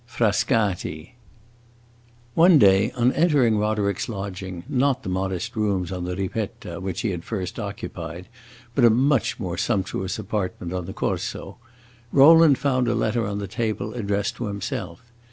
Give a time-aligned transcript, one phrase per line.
[0.07, 1.11] Frascati
[2.33, 7.11] One day, on entering Roderick's lodging (not the modest rooms on the Ripetta which he
[7.11, 8.27] had first occupied,
[8.73, 11.57] but a much more sumptuous apartment on the Corso),
[12.11, 15.03] Rowland found a letter on the table addressed to himself.